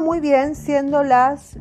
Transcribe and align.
muy 0.00 0.20
bien, 0.20 0.54
siendo 0.56 1.02
las 1.02 1.58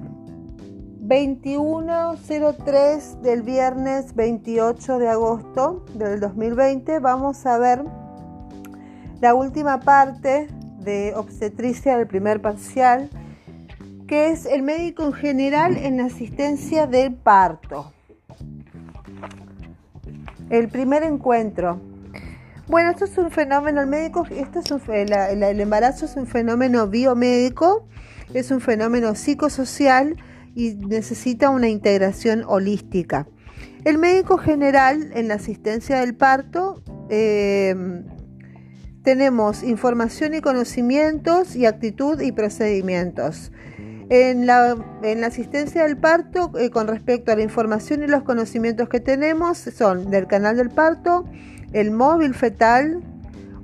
21.03 1.01 3.19
del 3.21 3.41
viernes 3.41 4.15
28 4.15 4.97
de 4.97 5.09
agosto 5.09 5.83
del 5.93 6.21
2020. 6.21 6.99
Vamos 6.99 7.45
a 7.45 7.57
ver 7.57 7.83
la 9.19 9.33
última 9.33 9.81
parte 9.81 10.47
de 10.79 11.11
obstetricia 11.15 11.97
del 11.97 12.07
primer 12.07 12.41
parcial, 12.41 13.09
que 14.07 14.31
es 14.31 14.45
el 14.45 14.63
médico 14.63 15.03
en 15.03 15.11
general 15.13 15.75
en 15.75 15.99
asistencia 15.99 16.87
del 16.87 17.15
parto. 17.15 17.91
El 20.49 20.69
primer 20.69 21.03
encuentro. 21.03 21.81
Bueno, 22.67 22.91
esto 22.91 23.03
es 23.05 23.17
un 23.17 23.31
fenómeno, 23.31 23.81
el 23.81 23.87
médico, 23.87 24.27
esto 24.29 24.59
es 24.59 24.71
el 24.87 25.59
embarazo 25.59 26.05
es 26.05 26.15
un 26.15 26.27
fenómeno 26.27 26.87
biomédico, 26.87 27.87
es 28.33 28.51
un 28.51 28.61
fenómeno 28.61 29.15
psicosocial 29.15 30.15
y 30.55 30.73
necesita 30.75 31.49
una 31.49 31.69
integración 31.69 32.43
holística. 32.45 33.27
El 33.85 33.97
médico 33.97 34.37
general 34.37 35.11
en 35.13 35.27
la 35.27 35.35
asistencia 35.35 35.99
del 35.99 36.15
parto 36.15 36.83
eh, 37.09 37.75
tenemos 39.03 39.63
información 39.63 40.33
y 40.33 40.41
conocimientos 40.41 41.55
y 41.55 41.65
actitud 41.65 42.19
y 42.21 42.31
procedimientos. 42.31 43.51
En 44.09 44.47
la, 44.47 44.75
asistencia 45.25 45.83
del 45.83 45.95
parto, 45.97 46.51
eh, 46.57 46.71
con 46.71 46.87
respecto 46.87 47.31
a 47.31 47.35
la 47.35 47.43
información 47.43 48.03
y 48.03 48.07
los 48.07 48.23
conocimientos 48.23 48.89
que 48.89 48.99
tenemos, 48.99 49.57
son 49.59 50.09
del 50.09 50.25
canal 50.25 50.57
del 50.57 50.69
parto, 50.69 51.25
el 51.73 51.91
móvil 51.91 52.33
fetal, 52.33 53.01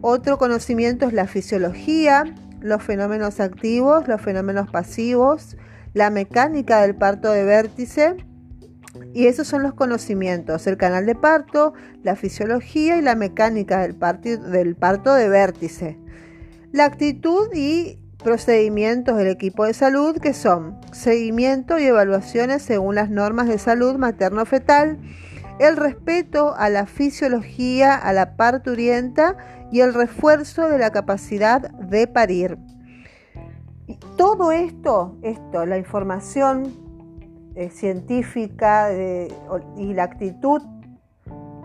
otro 0.02 0.38
conocimiento 0.38 1.08
es 1.08 1.14
la 1.14 1.26
fisiología, 1.26 2.26
los 2.66 2.84
fenómenos 2.84 3.40
activos, 3.40 4.08
los 4.08 4.22
fenómenos 4.22 4.70
pasivos, 4.70 5.56
la 5.94 6.10
mecánica 6.10 6.82
del 6.82 6.96
parto 6.96 7.32
de 7.32 7.44
vértice. 7.44 8.18
Y 9.14 9.28
esos 9.28 9.48
son 9.48 9.62
los 9.62 9.74
conocimientos, 9.74 10.68
el 10.68 10.78
canal 10.78 11.06
de 11.06 11.16
parto, 11.16 11.74
la 12.02 12.16
fisiología 12.16 12.98
y 12.98 13.02
la 13.02 13.16
mecánica 13.16 13.80
del, 13.82 13.96
del 14.52 14.76
parto 14.76 15.14
de 15.14 15.30
vértice. 15.30 16.00
La 16.72 16.86
actitud 16.86 17.50
y 17.54 18.00
procedimientos 18.24 19.18
del 19.18 19.28
equipo 19.28 19.66
de 19.66 19.74
salud 19.74 20.18
que 20.18 20.34
son 20.34 20.80
seguimiento 20.92 21.78
y 21.78 21.84
evaluaciones 21.84 22.64
según 22.64 22.96
las 22.96 23.10
normas 23.10 23.48
de 23.48 23.60
salud 23.60 23.96
materno-fetal, 23.98 24.98
el 25.60 25.78
respeto 25.78 26.54
a 26.56 26.70
la 26.70 26.86
fisiología, 26.86 27.96
a 27.96 28.14
la 28.14 28.36
parturienta 28.36 29.38
y 29.72 29.82
el 29.82 29.94
refuerzo 29.94 30.68
de 30.68 30.78
la 30.78 30.92
capacidad 30.92 31.62
de 31.72 32.08
parir. 32.08 32.58
Todo 34.18 34.52
esto, 34.52 35.18
esto, 35.22 35.66
la 35.66 35.78
información 35.78 36.74
eh, 37.56 37.70
científica 37.70 38.90
y 39.78 39.94
la 39.94 40.04
actitud 40.04 40.62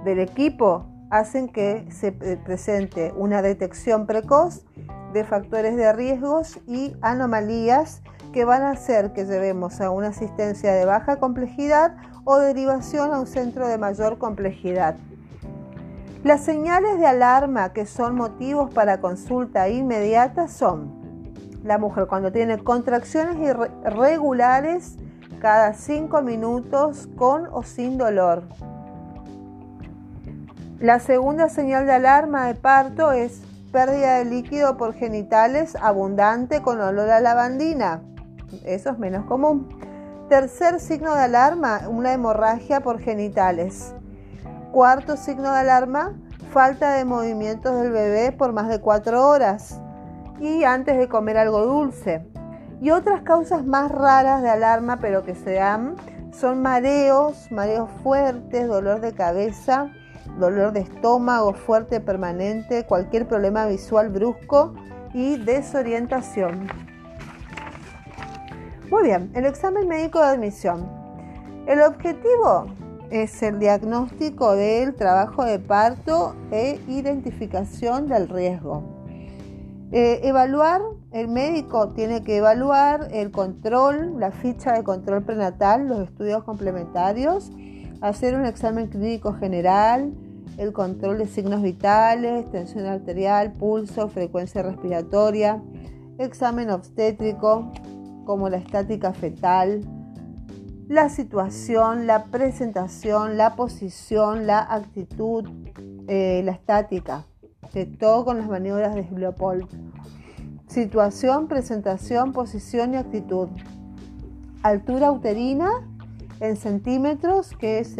del 0.04 0.20
equipo 0.20 0.86
hacen 1.10 1.48
que 1.48 1.86
se 1.90 2.08
eh, 2.08 2.38
presente 2.44 3.12
una 3.16 3.42
detección 3.42 4.06
precoz 4.06 4.64
de 5.12 5.24
factores 5.24 5.76
de 5.76 5.92
riesgos 5.92 6.60
y 6.66 6.94
anomalías 7.02 8.02
que 8.32 8.44
van 8.44 8.62
a 8.62 8.70
hacer 8.70 9.12
que 9.12 9.24
llevemos 9.24 9.80
a 9.80 9.90
una 9.90 10.08
asistencia 10.08 10.72
de 10.72 10.84
baja 10.84 11.16
complejidad 11.16 11.96
o 12.24 12.38
derivación 12.38 13.12
a 13.12 13.20
un 13.20 13.26
centro 13.26 13.66
de 13.66 13.78
mayor 13.78 14.18
complejidad. 14.18 14.96
Las 16.22 16.42
señales 16.42 16.98
de 16.98 17.06
alarma 17.06 17.72
que 17.72 17.86
son 17.86 18.14
motivos 18.14 18.72
para 18.72 19.00
consulta 19.00 19.68
inmediata 19.68 20.48
son 20.48 21.00
la 21.64 21.78
mujer 21.78 22.06
cuando 22.06 22.30
tiene 22.30 22.58
contracciones 22.58 23.36
irregulares 23.38 24.96
cada 25.40 25.72
5 25.72 26.20
minutos 26.22 27.08
con 27.16 27.48
o 27.50 27.62
sin 27.62 27.96
dolor. 27.96 28.44
La 30.78 30.98
segunda 30.98 31.48
señal 31.48 31.86
de 31.86 31.92
alarma 31.92 32.46
de 32.46 32.54
parto 32.54 33.12
es 33.12 33.42
pérdida 33.72 34.18
de 34.18 34.24
líquido 34.24 34.76
por 34.76 34.94
genitales 34.94 35.76
abundante 35.80 36.62
con 36.62 36.80
olor 36.80 37.10
a 37.10 37.20
lavandina. 37.20 38.02
Eso 38.64 38.90
es 38.90 38.98
menos 38.98 39.24
común. 39.26 39.68
Tercer 40.28 40.80
signo 40.80 41.14
de 41.14 41.22
alarma, 41.22 41.88
una 41.88 42.12
hemorragia 42.12 42.80
por 42.80 43.00
genitales. 43.00 43.94
Cuarto 44.72 45.16
signo 45.16 45.52
de 45.52 45.58
alarma, 45.58 46.12
falta 46.52 46.92
de 46.92 47.04
movimientos 47.04 47.80
del 47.80 47.90
bebé 47.90 48.32
por 48.32 48.52
más 48.52 48.68
de 48.68 48.80
4 48.80 49.28
horas 49.28 49.80
y 50.40 50.64
antes 50.64 50.96
de 50.96 51.08
comer 51.08 51.36
algo 51.36 51.66
dulce. 51.66 52.26
Y 52.80 52.90
otras 52.90 53.22
causas 53.22 53.64
más 53.66 53.90
raras 53.90 54.42
de 54.42 54.50
alarma, 54.50 55.00
pero 55.00 55.24
que 55.24 55.34
se 55.34 55.54
dan, 55.54 55.96
son 56.32 56.62
mareos, 56.62 57.50
mareos 57.50 57.90
fuertes, 58.02 58.66
dolor 58.68 59.00
de 59.00 59.12
cabeza, 59.12 59.92
dolor 60.38 60.72
de 60.72 60.80
estómago 60.80 61.52
fuerte 61.52 62.00
permanente, 62.00 62.86
cualquier 62.86 63.26
problema 63.26 63.66
visual 63.66 64.08
brusco 64.08 64.74
y 65.12 65.36
desorientación. 65.36 66.68
Muy 68.90 69.04
bien, 69.04 69.30
el 69.36 69.46
examen 69.46 69.86
médico 69.86 70.18
de 70.18 70.26
admisión. 70.26 70.88
El 71.68 71.80
objetivo 71.80 72.66
es 73.08 73.40
el 73.40 73.60
diagnóstico 73.60 74.56
del 74.56 74.96
trabajo 74.96 75.44
de 75.44 75.60
parto 75.60 76.34
e 76.50 76.80
identificación 76.88 78.08
del 78.08 78.28
riesgo. 78.28 78.82
Eh, 79.92 80.22
evaluar, 80.24 80.82
el 81.12 81.28
médico 81.28 81.90
tiene 81.90 82.24
que 82.24 82.38
evaluar 82.38 83.06
el 83.12 83.30
control, 83.30 84.18
la 84.18 84.32
ficha 84.32 84.72
de 84.72 84.82
control 84.82 85.22
prenatal, 85.22 85.86
los 85.86 86.00
estudios 86.00 86.42
complementarios, 86.42 87.52
hacer 88.00 88.34
un 88.34 88.44
examen 88.44 88.88
clínico 88.88 89.34
general, 89.34 90.12
el 90.58 90.72
control 90.72 91.18
de 91.18 91.28
signos 91.28 91.62
vitales, 91.62 92.50
tensión 92.50 92.86
arterial, 92.86 93.52
pulso, 93.52 94.08
frecuencia 94.08 94.62
respiratoria, 94.62 95.62
examen 96.18 96.70
obstétrico 96.70 97.70
como 98.24 98.48
la 98.48 98.56
estática 98.56 99.12
fetal, 99.12 99.82
la 100.88 101.08
situación, 101.08 102.06
la 102.06 102.24
presentación, 102.24 103.36
la 103.36 103.54
posición, 103.54 104.46
la 104.46 104.60
actitud, 104.60 105.48
eh, 106.08 106.42
la 106.44 106.52
estática 106.52 107.26
de 107.72 107.86
todo 107.86 108.24
con 108.24 108.38
las 108.38 108.48
maniobras 108.48 108.94
de 108.94 109.06
Leopold. 109.16 109.68
Situación, 110.66 111.46
presentación, 111.46 112.32
posición 112.32 112.94
y 112.94 112.96
actitud. 112.96 113.48
Altura 114.62 115.12
uterina 115.12 115.70
en 116.40 116.56
centímetros, 116.56 117.56
que 117.56 117.80
es 117.80 117.96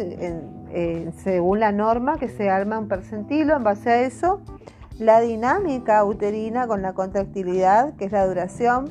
según 1.23 1.59
la 1.59 1.71
norma 1.71 2.17
que 2.17 2.27
se 2.27 2.49
arma 2.49 2.79
un 2.79 2.87
percentilo 2.87 3.55
en 3.55 3.63
base 3.63 3.89
a 3.89 4.01
eso. 4.01 4.41
La 4.99 5.19
dinámica 5.19 6.03
uterina 6.03 6.67
con 6.67 6.81
la 6.81 6.93
contractilidad, 6.93 7.95
que 7.95 8.05
es 8.05 8.11
la 8.11 8.27
duración, 8.27 8.89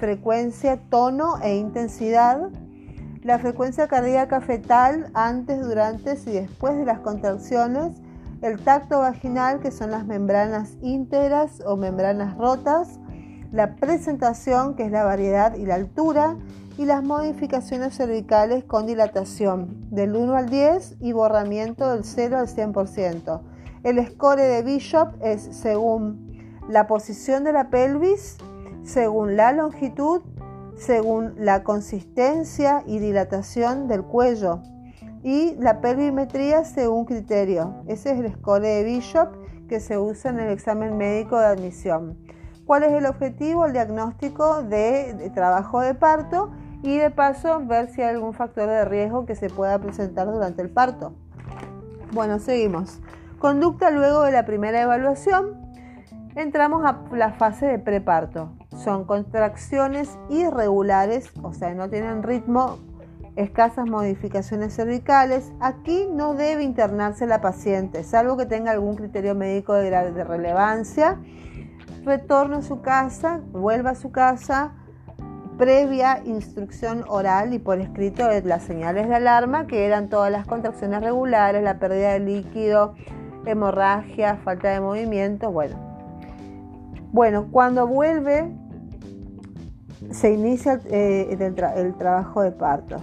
frecuencia, 0.00 0.80
tono 0.88 1.38
e 1.42 1.56
intensidad. 1.56 2.48
La 3.22 3.38
frecuencia 3.38 3.86
cardíaca 3.86 4.40
fetal 4.40 5.10
antes, 5.14 5.60
durante 5.60 6.14
y 6.26 6.32
después 6.32 6.76
de 6.76 6.86
las 6.86 7.00
contracciones 7.00 8.00
el 8.40 8.58
tacto 8.58 9.00
vaginal, 9.00 9.60
que 9.60 9.70
son 9.70 9.90
las 9.90 10.06
membranas 10.06 10.78
íntegras 10.80 11.62
o 11.66 11.76
membranas 11.76 12.38
rotas, 12.38 12.98
la 13.52 13.76
presentación, 13.76 14.74
que 14.74 14.86
es 14.86 14.90
la 14.90 15.04
variedad 15.04 15.54
y 15.56 15.66
la 15.66 15.74
altura, 15.74 16.36
y 16.78 16.86
las 16.86 17.02
modificaciones 17.04 17.94
cervicales 17.94 18.64
con 18.64 18.86
dilatación 18.86 19.86
del 19.90 20.16
1 20.16 20.34
al 20.34 20.48
10 20.48 20.96
y 21.00 21.12
borramiento 21.12 21.92
del 21.92 22.04
0 22.04 22.38
al 22.38 22.48
100%. 22.48 23.42
El 23.82 24.06
score 24.06 24.40
de 24.40 24.62
Bishop 24.62 25.12
es 25.20 25.42
según 25.42 26.30
la 26.70 26.86
posición 26.86 27.44
de 27.44 27.52
la 27.52 27.68
pelvis, 27.68 28.38
según 28.82 29.36
la 29.36 29.52
longitud, 29.52 30.22
según 30.76 31.34
la 31.36 31.62
consistencia 31.62 32.82
y 32.86 32.98
dilatación 32.98 33.88
del 33.88 34.02
cuello, 34.02 34.60
y 35.22 35.54
la 35.56 35.80
pelvimetría 35.80 36.64
según 36.64 37.04
criterio. 37.04 37.82
Ese 37.86 38.12
es 38.12 38.20
el 38.20 38.32
score 38.32 38.62
de 38.62 38.84
Bishop 38.84 39.28
que 39.68 39.80
se 39.80 39.98
usa 39.98 40.30
en 40.30 40.40
el 40.40 40.50
examen 40.50 40.96
médico 40.96 41.38
de 41.38 41.46
admisión. 41.46 42.18
¿Cuál 42.66 42.84
es 42.84 42.92
el 42.92 43.06
objetivo? 43.06 43.66
El 43.66 43.72
diagnóstico 43.72 44.62
de, 44.62 45.30
trabajo 45.34 45.80
de 45.80 45.94
parto 45.94 46.50
y 46.82 46.96
de 46.96 47.10
paso 47.10 47.60
ver 47.66 47.90
si 47.90 48.00
hay 48.00 48.10
algún 48.14 48.32
factor 48.32 48.68
de 48.68 48.84
riesgo 48.84 49.26
que 49.26 49.34
se 49.34 49.50
pueda 49.50 49.78
presentar 49.78 50.30
durante 50.30 50.62
el 50.62 50.70
parto. 50.70 51.12
Bueno, 52.12 52.38
seguimos. 52.38 53.00
Conducta 53.38 53.90
luego 53.90 54.22
de 54.22 54.32
la 54.32 54.44
primera 54.44 54.80
evaluación. 54.80 55.60
Entramos 56.36 56.84
a 56.84 57.00
la 57.12 57.32
fase 57.32 57.66
de 57.66 57.78
preparto. 57.78 58.52
Son 58.84 59.04
contracciones 59.04 60.18
irregulares, 60.30 61.30
o 61.42 61.52
sea, 61.52 61.74
no 61.74 61.90
tienen 61.90 62.22
ritmo 62.22 62.78
escasas 63.36 63.88
modificaciones 63.88 64.74
cervicales, 64.74 65.52
aquí 65.60 66.08
no 66.10 66.34
debe 66.34 66.62
internarse 66.64 67.26
la 67.26 67.40
paciente, 67.40 68.04
salvo 68.04 68.36
que 68.36 68.46
tenga 68.46 68.70
algún 68.70 68.96
criterio 68.96 69.34
médico 69.34 69.74
de, 69.74 70.24
relevancia. 70.24 71.18
Retorno 72.04 72.58
a 72.58 72.62
su 72.62 72.80
casa, 72.80 73.40
vuelva 73.52 73.90
a 73.90 73.94
su 73.94 74.10
casa, 74.10 74.72
previa 75.58 76.22
instrucción 76.24 77.04
oral 77.06 77.52
y 77.52 77.58
por 77.58 77.78
escrito 77.80 78.26
de 78.26 78.42
las 78.42 78.62
señales 78.62 79.08
de 79.08 79.14
alarma, 79.16 79.66
que 79.66 79.84
eran 79.84 80.08
todas 80.08 80.32
las 80.32 80.46
contracciones 80.46 81.02
regulares, 81.02 81.62
la 81.62 81.78
pérdida 81.78 82.14
de 82.14 82.20
líquido, 82.20 82.94
hemorragia, 83.44 84.36
falta 84.36 84.70
de 84.70 84.80
movimiento, 84.80 85.52
bueno. 85.52 85.76
Bueno, 87.12 87.48
cuando 87.50 87.86
vuelve 87.86 88.50
se 90.10 90.32
inicia 90.32 90.80
eh, 90.86 91.36
el, 91.38 91.94
trabajo 91.94 92.42
de 92.42 92.52
parto 92.52 92.96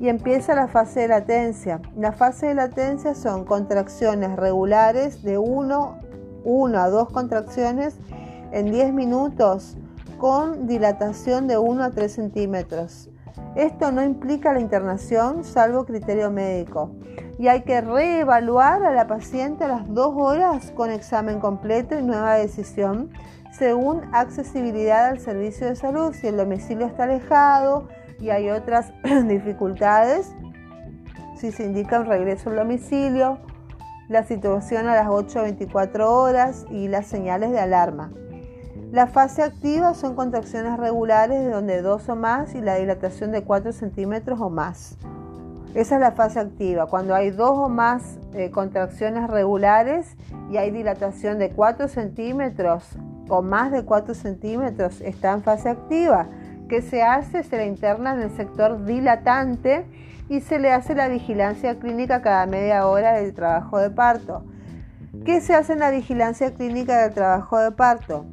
y 0.00 0.08
empieza 0.08 0.54
la 0.54 0.68
fase 0.68 1.00
de 1.00 1.08
latencia. 1.08 1.80
La 1.96 2.12
fase 2.12 2.46
de 2.46 2.54
latencia 2.54 3.14
son 3.14 3.44
contracciones 3.44 4.36
regulares 4.36 5.22
de 5.22 5.38
1 5.38 5.98
a 6.76 6.88
2 6.88 7.10
contracciones 7.10 7.96
en 8.52 8.70
10 8.70 8.92
minutos 8.92 9.76
con 10.18 10.66
dilatación 10.66 11.46
de 11.46 11.58
1 11.58 11.84
a 11.84 11.90
3 11.90 12.12
centímetros. 12.12 13.10
Esto 13.56 13.92
no 13.92 14.02
implica 14.02 14.52
la 14.52 14.60
internación 14.60 15.44
salvo 15.44 15.84
criterio 15.84 16.30
médico 16.30 16.90
y 17.38 17.48
hay 17.48 17.62
que 17.62 17.80
reevaluar 17.80 18.84
a 18.84 18.92
la 18.92 19.06
paciente 19.06 19.64
a 19.64 19.68
las 19.68 19.92
2 19.92 20.14
horas 20.16 20.72
con 20.72 20.90
examen 20.90 21.40
completo 21.40 21.98
y 21.98 22.02
nueva 22.02 22.34
decisión 22.34 23.10
según 23.58 24.02
accesibilidad 24.12 25.06
al 25.06 25.20
servicio 25.20 25.68
de 25.68 25.76
salud, 25.76 26.12
si 26.12 26.26
el 26.26 26.36
domicilio 26.36 26.86
está 26.86 27.04
alejado 27.04 27.88
y 28.18 28.30
hay 28.30 28.50
otras 28.50 28.92
dificultades, 29.28 30.34
si 31.36 31.52
se 31.52 31.64
indica 31.64 32.00
un 32.00 32.06
regreso 32.06 32.50
al 32.50 32.56
domicilio, 32.56 33.38
la 34.08 34.24
situación 34.24 34.88
a 34.88 34.94
las 34.94 35.08
8 35.08 35.42
24 35.42 36.12
horas 36.12 36.66
y 36.70 36.88
las 36.88 37.06
señales 37.06 37.52
de 37.52 37.60
alarma. 37.60 38.12
La 38.92 39.06
fase 39.06 39.42
activa 39.42 39.94
son 39.94 40.14
contracciones 40.14 40.78
regulares 40.78 41.44
de 41.44 41.50
donde 41.50 41.80
dos 41.80 42.08
o 42.08 42.16
más 42.16 42.54
y 42.54 42.60
la 42.60 42.76
dilatación 42.76 43.32
de 43.32 43.42
4 43.42 43.72
centímetros 43.72 44.40
o 44.40 44.50
más. 44.50 44.98
Esa 45.74 45.96
es 45.96 46.00
la 46.00 46.12
fase 46.12 46.38
activa, 46.38 46.86
cuando 46.86 47.14
hay 47.14 47.30
dos 47.30 47.58
o 47.58 47.68
más 47.68 48.18
eh, 48.34 48.50
contracciones 48.50 49.28
regulares 49.28 50.16
y 50.50 50.56
hay 50.56 50.70
dilatación 50.70 51.38
de 51.38 51.50
4 51.50 51.88
centímetros 51.88 52.96
o 53.28 53.42
más 53.42 53.72
de 53.72 53.84
4 53.84 54.14
centímetros 54.14 55.00
está 55.00 55.32
en 55.32 55.42
fase 55.42 55.68
activa. 55.68 56.28
¿Qué 56.68 56.82
se 56.82 57.02
hace? 57.02 57.42
Se 57.42 57.56
le 57.56 57.66
interna 57.66 58.14
en 58.14 58.22
el 58.22 58.30
sector 58.36 58.84
dilatante 58.84 59.86
y 60.28 60.40
se 60.40 60.58
le 60.58 60.72
hace 60.72 60.94
la 60.94 61.08
vigilancia 61.08 61.78
clínica 61.78 62.22
cada 62.22 62.46
media 62.46 62.86
hora 62.86 63.12
del 63.14 63.34
trabajo 63.34 63.78
de 63.78 63.90
parto. 63.90 64.44
¿Qué 65.24 65.40
se 65.40 65.54
hace 65.54 65.74
en 65.74 65.78
la 65.78 65.90
vigilancia 65.90 66.52
clínica 66.54 67.02
del 67.02 67.14
trabajo 67.14 67.58
de 67.58 67.70
parto? 67.70 68.26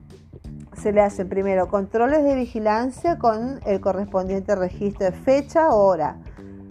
Se 0.77 0.91
le 0.91 1.01
hacen 1.01 1.29
primero 1.29 1.67
controles 1.67 2.23
de 2.23 2.35
vigilancia 2.35 3.19
con 3.19 3.59
el 3.65 3.81
correspondiente 3.81 4.55
registro 4.55 5.05
de 5.05 5.11
fecha, 5.11 5.69
hora, 5.69 6.17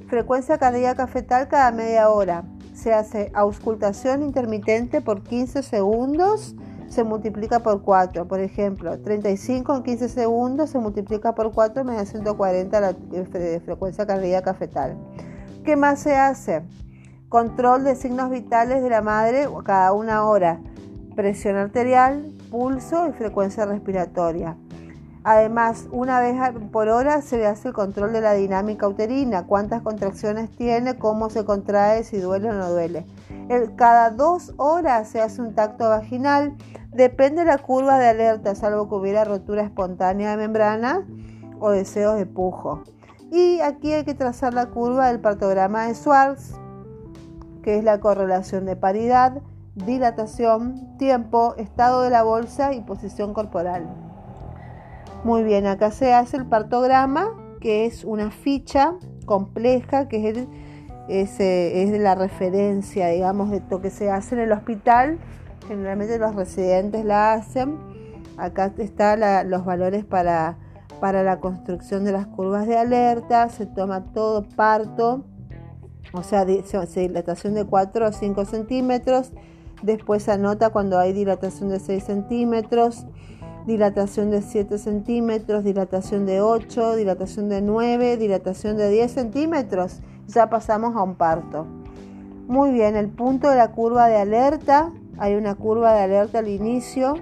frecuencia 0.09 0.59
cardíaca 0.59 1.07
fetal 1.07 1.49
cada 1.49 1.71
media 1.71 2.09
hora. 2.11 2.45
Se 2.75 2.93
hace 2.93 3.31
auscultación 3.35 4.23
intermitente 4.23 5.01
por 5.01 5.23
15 5.23 5.63
segundos 5.63 6.57
se 6.91 7.05
multiplica 7.05 7.61
por 7.61 7.83
4. 7.83 8.27
Por 8.27 8.41
ejemplo, 8.41 8.99
35 8.99 9.77
en 9.77 9.83
15 9.83 10.09
segundos 10.09 10.71
se 10.71 10.79
multiplica 10.79 11.35
por 11.35 11.53
4 11.53 11.85
me 11.85 11.95
da 11.95 12.05
140 12.05 12.81
la 12.81 12.95
frecuencia 13.65 14.07
cardíaca 14.07 14.53
fetal. 14.53 14.99
¿Qué 15.65 15.77
más 15.77 16.01
se 16.01 16.17
hace? 16.17 16.63
Control 17.29 17.85
de 17.85 17.95
signos 17.95 18.31
vitales 18.31 18.83
de 18.83 18.91
la 18.91 19.03
madre 19.03 19.49
cada 19.65 19.93
una 19.93 20.25
hora. 20.25 20.61
Presión 21.15 21.57
arterial, 21.57 22.33
pulso 22.51 23.09
y 23.09 23.13
frecuencia 23.13 23.67
respiratoria. 23.67 24.57
Además, 25.23 25.87
una 25.93 26.19
vez 26.19 26.37
por 26.73 26.89
hora 26.89 27.21
se 27.21 27.47
hace 27.47 27.69
el 27.69 27.75
control 27.75 28.13
de 28.13 28.23
la 28.23 28.33
dinámica 28.33 28.89
uterina, 28.89 29.45
cuántas 29.47 29.83
contracciones 29.83 30.51
tiene, 30.51 30.97
cómo 30.97 31.29
se 31.29 31.45
contrae, 31.45 32.05
si 32.05 32.19
duele 32.19 32.49
o 32.49 32.53
no 32.55 32.71
duele. 32.71 33.05
cada 33.77 34.11
dos 34.11 34.55
horas 34.57 35.09
se 35.09 35.21
hace 35.21 35.43
un 35.43 35.55
tacto 35.55 35.91
vaginal, 35.91 36.57
depende 36.93 37.43
de 37.43 37.47
la 37.47 37.59
curva 37.59 37.99
de 37.99 38.09
alerta, 38.09 38.55
salvo 38.55 38.89
que 38.89 38.95
hubiera 38.95 39.25
rotura 39.25 39.63
espontánea 39.63 40.31
de 40.31 40.37
membrana 40.37 41.07
o 41.59 41.71
deseos 41.71 42.17
de 42.17 42.27
pujo. 42.27 42.83
Y 43.31 43.61
aquí 43.61 43.93
hay 43.93 44.05
que 44.05 44.15
trazar 44.15 44.55
la 44.55 44.67
curva 44.67 45.09
del 45.09 45.21
partograma 45.21 45.87
de 45.87 45.95
Schwartz, 45.95 46.55
que 47.63 47.79
es 47.79 47.85
la 47.85 48.01
correlación 48.01 48.67
de 48.67 48.77
paridad, 48.77 49.41
dilatación, 49.75 50.97
tiempo, 50.99 51.55
estado 51.57 52.03
de 52.03 52.11
la 52.11 52.23
bolsa 52.23 52.73
y 52.73 52.81
posición 52.81 53.35
corporal. 53.35 53.87
Muy 55.23 55.43
bien, 55.45 55.67
acá 55.67 55.91
se 55.91 56.13
hace 56.13 56.39
el 56.39 56.47
partograma, 56.47 57.29
que 57.61 57.87
es 57.87 58.05
una 58.05 58.31
ficha 58.31 58.95
compleja, 59.27 60.09
que 60.09 60.31
es, 61.09 61.39
es, 61.39 61.39
de 61.93 61.99
la 61.99 62.15
referencia, 62.15 63.09
digamos, 63.09 63.51
de 63.51 63.63
lo 63.71 63.81
que 63.81 63.91
se 63.91 64.11
hace 64.11 64.35
en 64.35 64.41
el 64.41 64.53
hospital. 64.53 65.19
Generalmente 65.71 66.19
los 66.19 66.35
residentes 66.35 67.05
la 67.05 67.33
hacen. 67.33 67.79
Acá 68.37 68.73
están 68.79 69.21
los 69.49 69.65
valores 69.65 70.05
para, 70.05 70.59
para 70.99 71.23
la 71.23 71.39
construcción 71.39 72.05
de 72.05 72.11
las 72.11 72.27
curvas 72.27 72.67
de 72.67 72.77
alerta. 72.77 73.49
Se 73.51 73.67
toma 73.67 74.13
todo 74.13 74.43
parto, 74.57 75.23
o 76.13 76.25
sea, 76.25 76.45
dilatación 76.45 77.55
de 77.55 77.65
4 77.65 78.05
a 78.05 78.11
5 78.11 78.45
centímetros. 78.47 79.31
Después 79.85 80.25
se 80.25 80.33
anota 80.33 80.71
cuando 80.71 80.99
hay 80.99 81.13
dilatación 81.13 81.69
de 81.69 81.79
6 81.79 82.03
centímetros 82.03 83.07
dilatación 83.65 84.31
de 84.33 84.43
7 84.43 84.77
centímetros, 84.77 85.63
dilatación 85.63 86.27
de 86.27 86.41
8, 86.41 86.97
dilatación 86.97 87.49
de 87.49 87.63
9, 87.63 88.17
dilatación 88.17 88.77
de 88.77 88.89
10 88.89 89.13
centímetros. 89.13 90.01
Ya 90.27 90.51
pasamos 90.51 90.97
a 90.97 91.03
un 91.05 91.15
parto. 91.15 91.67
Muy 92.49 92.73
bien, 92.73 92.97
el 92.97 93.09
punto 93.09 93.49
de 93.49 93.55
la 93.55 93.71
curva 93.71 94.09
de 94.09 94.17
alerta. 94.17 94.91
Hay 95.21 95.35
una 95.35 95.55
curva 95.55 95.93
de 95.93 96.01
alerta 96.01 96.39
al 96.39 96.49
inicio. 96.49 97.15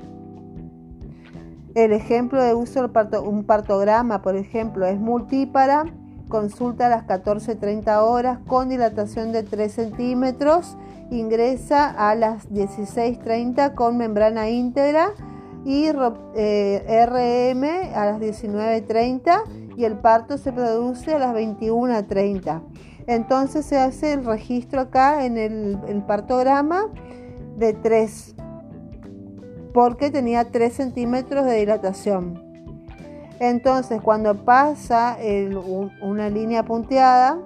El 1.74 1.92
ejemplo 1.92 2.42
de 2.42 2.54
uso 2.54 2.88
de 2.88 3.18
un 3.18 3.44
partograma, 3.44 4.22
por 4.22 4.36
ejemplo, 4.36 4.86
es 4.86 4.98
multípara. 4.98 5.84
Consulta 6.28 6.86
a 6.86 6.88
las 6.90 7.06
14.30 7.06 8.02
horas 8.02 8.38
con 8.46 8.68
dilatación 8.68 9.32
de 9.32 9.42
3 9.42 9.72
centímetros. 9.72 10.76
Ingresa 11.10 11.90
a 11.90 12.14
las 12.14 12.48
16.30 12.50 13.74
con 13.74 13.96
membrana 13.96 14.48
íntegra 14.48 15.10
y 15.64 15.86
eh, 16.36 17.06
RM 17.06 17.64
a 17.94 18.06
las 18.06 18.20
19.30 18.20 19.76
y 19.76 19.84
el 19.84 19.98
parto 19.98 20.38
se 20.38 20.52
produce 20.52 21.14
a 21.14 21.18
las 21.18 21.34
21.30. 21.34 22.62
Entonces 23.08 23.64
se 23.64 23.78
hace 23.78 24.12
el 24.12 24.24
registro 24.24 24.82
acá 24.82 25.24
en 25.24 25.38
el, 25.38 26.02
partograma 26.06 26.86
de 27.58 27.72
3 27.72 28.36
porque 29.74 30.10
tenía 30.10 30.50
3 30.50 30.72
centímetros 30.72 31.44
de 31.44 31.56
dilatación. 31.56 32.42
Entonces 33.40 34.00
cuando 34.00 34.44
pasa 34.44 35.16
una 36.02 36.28
línea 36.28 36.64
punteada 36.64 37.38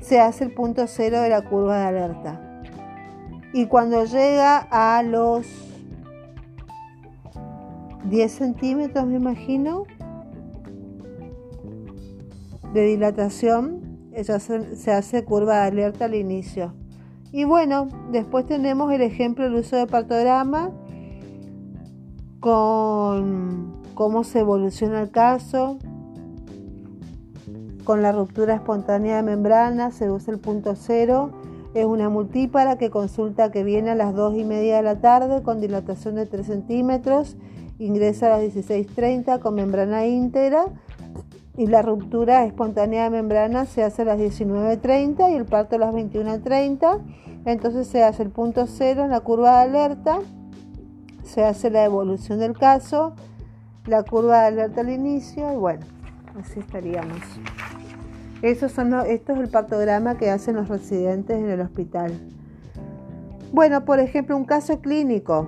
se 0.00 0.20
hace 0.20 0.44
el 0.44 0.52
punto 0.52 0.86
cero 0.86 1.20
de 1.20 1.28
la 1.28 1.42
curva 1.42 1.78
de 1.78 1.86
alerta. 1.86 2.62
Y 3.52 3.66
cuando 3.66 4.04
llega 4.04 4.58
a 4.70 5.02
los 5.02 5.46
10 8.04 8.32
centímetros 8.32 9.06
me 9.06 9.16
imagino 9.16 9.84
de 12.72 12.82
dilatación 12.82 13.98
se 14.76 14.92
hace 14.92 15.24
curva 15.24 15.62
de 15.62 15.68
alerta 15.68 16.04
al 16.04 16.14
inicio 16.14 16.79
y 17.32 17.44
bueno 17.44 17.88
después 18.10 18.46
tenemos 18.46 18.92
el 18.92 19.02
ejemplo 19.02 19.44
del 19.44 19.54
uso 19.54 19.76
de 19.76 19.86
partograma 19.86 20.70
con 22.40 23.72
cómo 23.94 24.24
se 24.24 24.40
evoluciona 24.40 25.02
el 25.02 25.10
caso. 25.10 25.78
Con 27.84 28.02
la 28.02 28.12
ruptura 28.12 28.54
espontánea 28.54 29.16
de 29.16 29.22
membrana 29.22 29.90
se 29.90 30.10
usa 30.10 30.32
el 30.32 30.40
punto 30.40 30.74
cero. 30.74 31.30
Es 31.74 31.84
una 31.84 32.08
multípara 32.08 32.78
que 32.78 32.90
consulta 32.90 33.50
que 33.50 33.62
viene 33.62 33.90
a 33.90 33.94
las 33.94 34.14
2 34.14 34.36
y 34.38 34.44
media 34.44 34.76
de 34.76 34.82
la 34.82 35.00
tarde 35.00 35.42
con 35.42 35.60
dilatación 35.60 36.14
de 36.14 36.26
3 36.26 36.46
centímetros 36.46 37.36
ingresa 37.80 38.26
a 38.26 38.38
las 38.38 38.54
16.30 38.54 39.40
con 39.40 39.54
membrana 39.54 40.06
íntegra 40.06 40.66
y 41.60 41.66
la 41.66 41.82
ruptura 41.82 42.46
espontánea 42.46 43.04
de 43.04 43.10
membrana 43.10 43.66
se 43.66 43.84
hace 43.84 44.00
a 44.00 44.04
las 44.06 44.18
19.30 44.18 45.30
y 45.30 45.34
el 45.34 45.44
parto 45.44 45.76
a 45.76 45.78
las 45.78 45.94
21.30. 45.94 47.00
Entonces 47.44 47.86
se 47.86 48.02
hace 48.02 48.22
el 48.22 48.30
punto 48.30 48.66
cero 48.66 49.04
en 49.04 49.10
la 49.10 49.20
curva 49.20 49.58
de 49.58 49.68
alerta, 49.68 50.20
se 51.22 51.44
hace 51.44 51.68
la 51.68 51.84
evolución 51.84 52.38
del 52.38 52.56
caso, 52.56 53.12
la 53.84 54.02
curva 54.04 54.40
de 54.40 54.46
alerta 54.46 54.80
al 54.80 54.88
inicio 54.88 55.52
y 55.52 55.56
bueno, 55.56 55.84
así 56.40 56.60
estaríamos. 56.60 57.20
Eso 58.40 58.70
son 58.70 58.94
esto 59.06 59.34
es 59.34 59.38
el 59.40 59.50
partograma 59.50 60.16
que 60.16 60.30
hacen 60.30 60.56
los 60.56 60.68
residentes 60.68 61.36
en 61.36 61.50
el 61.50 61.60
hospital. 61.60 62.18
Bueno, 63.52 63.84
por 63.84 64.00
ejemplo, 64.00 64.34
un 64.34 64.46
caso 64.46 64.80
clínico. 64.80 65.46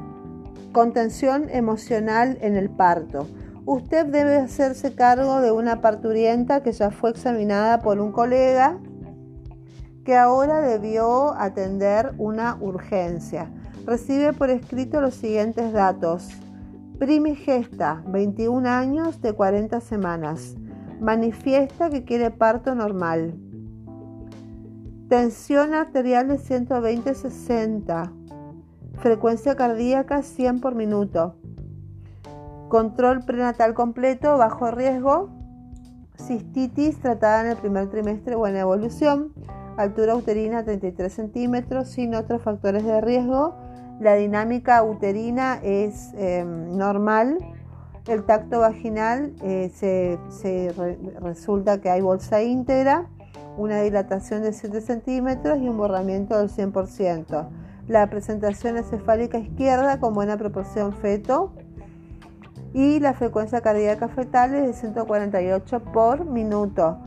Contención 0.72 1.48
emocional 1.48 2.36
en 2.42 2.58
el 2.58 2.68
parto. 2.68 3.28
Usted 3.64 4.06
debe 4.06 4.36
hacerse 4.36 4.94
cargo 4.94 5.40
de 5.40 5.52
una 5.52 5.80
parturienta 5.80 6.62
que 6.62 6.72
ya 6.72 6.90
fue 6.90 7.10
examinada 7.10 7.78
por 7.80 8.00
un 8.00 8.10
colega 8.10 8.78
que 10.04 10.16
ahora 10.16 10.60
debió 10.60 11.32
atender 11.34 12.12
una 12.18 12.56
urgencia. 12.60 13.50
Recibe 13.86 14.32
por 14.32 14.50
escrito 14.50 15.00
los 15.00 15.14
siguientes 15.14 15.72
datos. 15.72 16.28
Primigesta, 16.98 18.02
21 18.08 18.68
años 18.68 19.22
de 19.22 19.32
40 19.32 19.80
semanas. 19.80 20.56
Manifiesta 21.00 21.88
que 21.88 22.04
quiere 22.04 22.32
parto 22.32 22.74
normal. 22.74 23.34
Tensión 25.08 25.74
arterial 25.74 26.28
de 26.28 26.38
120-60. 26.38 28.12
Frecuencia 28.98 29.54
cardíaca 29.54 30.22
100 30.22 30.60
por 30.60 30.74
minuto. 30.74 31.36
Control 32.72 33.20
prenatal 33.20 33.74
completo, 33.74 34.38
bajo 34.38 34.70
riesgo. 34.70 35.28
Cistitis 36.16 36.98
tratada 37.00 37.42
en 37.42 37.48
el 37.48 37.56
primer 37.58 37.90
trimestre 37.90 38.34
o 38.34 38.46
en 38.46 38.56
evolución. 38.56 39.34
Altura 39.76 40.16
uterina 40.16 40.64
33 40.64 41.12
centímetros 41.12 41.90
sin 41.90 42.14
otros 42.14 42.40
factores 42.40 42.82
de 42.84 43.02
riesgo 43.02 43.54
la 44.00 44.14
dinámica 44.14 44.82
uterina 44.82 45.60
es 45.62 46.12
em, 46.14 46.76
normal. 46.76 47.38
El 48.08 48.24
tacto 48.24 48.60
vaginal 48.60 49.32
eh, 49.42 49.70
se, 49.72 50.74
resulta 51.20 51.80
que 51.80 51.88
hay 51.88 52.00
bolsa 52.00 52.42
íntegra, 52.42 53.06
una 53.56 53.80
dilatación 53.80 54.42
de 54.42 54.54
7 54.54 54.80
centímetros 54.80 55.58
y 55.60 55.68
un 55.68 55.76
borramiento 55.76 56.36
del 56.36 56.48
100%. 56.48 57.48
La 57.86 58.08
presentación 58.10 58.76
encefálica 58.76 59.38
izquierda 59.38 60.00
con 60.00 60.14
buena 60.14 60.36
proporción 60.36 60.92
feto 60.94 61.52
y 62.74 63.00
la 63.00 63.14
frecuencia 63.14 63.60
cardíaca 63.60 64.08
fetal 64.08 64.54
es 64.54 64.66
de 64.66 64.72
148 64.72 65.80
por 65.80 66.24
minuto, 66.24 66.98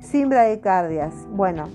sin 0.00 0.28
bradicardias. 0.28 1.14
Bueno, 1.30 1.68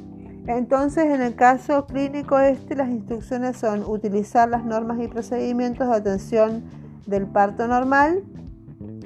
entonces, 0.47 1.05
en 1.05 1.21
el 1.21 1.35
caso 1.35 1.85
clínico 1.85 2.39
este, 2.39 2.75
las 2.75 2.89
instrucciones 2.89 3.57
son 3.57 3.83
utilizar 3.83 4.49
las 4.49 4.65
normas 4.65 4.99
y 4.99 5.07
procedimientos 5.07 5.87
de 5.87 5.95
atención 5.95 6.63
del 7.05 7.27
parto 7.27 7.67
normal, 7.67 8.23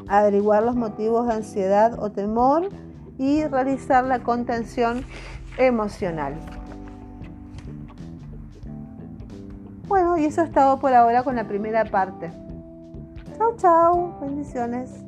averiguar 0.08 0.64
los 0.64 0.76
motivos 0.76 1.28
de 1.28 1.34
ansiedad 1.34 2.00
o 2.00 2.12
temor 2.12 2.70
y 3.18 3.44
realizar 3.46 4.04
la 4.06 4.20
contención 4.20 5.04
emocional. 5.58 6.36
Bueno, 9.88 10.18
y 10.18 10.26
eso 10.26 10.42
es 10.42 10.52
todo 10.52 10.80
por 10.80 10.94
ahora 10.94 11.24
con 11.24 11.36
la 11.36 11.48
primera 11.48 11.86
parte. 11.86 12.32
Chao, 13.44 13.58
chao. 13.58 14.18
Bendiciones. 14.22 15.04